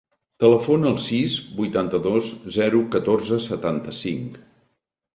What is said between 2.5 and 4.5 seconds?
zero, catorze, setanta-cinc.